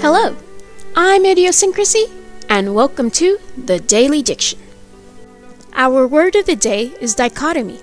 [0.00, 0.36] Hello,
[0.94, 2.06] I'm Idiosyncrasy,
[2.48, 4.60] and welcome to the Daily Diction.
[5.72, 7.80] Our word of the day is dichotomy.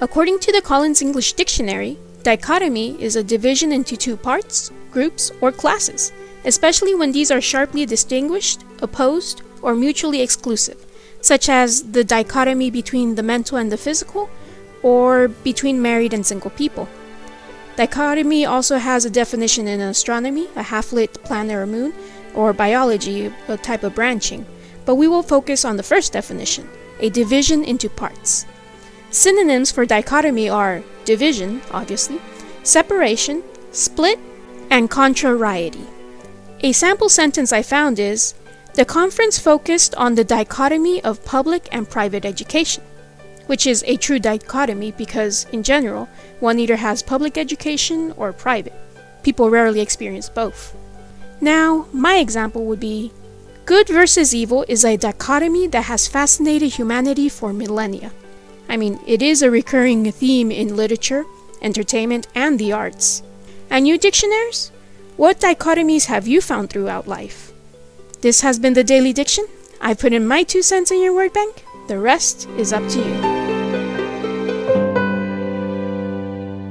[0.00, 5.50] According to the Collins English Dictionary, dichotomy is a division into two parts, groups, or
[5.50, 6.12] classes,
[6.44, 10.86] especially when these are sharply distinguished, opposed, or mutually exclusive,
[11.20, 14.30] such as the dichotomy between the mental and the physical,
[14.84, 16.88] or between married and single people.
[17.80, 21.94] Dichotomy also has a definition in astronomy, a half lit planet or moon,
[22.34, 24.44] or biology, a type of branching,
[24.84, 26.68] but we will focus on the first definition
[27.00, 28.44] a division into parts.
[29.08, 32.20] Synonyms for dichotomy are division, obviously,
[32.64, 34.18] separation, split,
[34.68, 35.86] and contrariety.
[36.60, 38.34] A sample sentence I found is
[38.74, 42.84] The conference focused on the dichotomy of public and private education
[43.50, 48.72] which is a true dichotomy because, in general, one either has public education or private.
[49.24, 50.76] People rarely experience both.
[51.40, 53.10] Now, my example would be
[53.64, 58.12] Good versus evil is a dichotomy that has fascinated humanity for millennia.
[58.68, 61.24] I mean, it is a recurring theme in literature,
[61.60, 63.24] entertainment, and the arts.
[63.68, 64.70] And you dictionaries?
[65.16, 67.50] What dichotomies have you found throughout life?
[68.20, 69.46] This has been the Daily Diction.
[69.80, 71.64] I put in my two cents in your word bank.
[71.88, 73.29] The rest is up to you.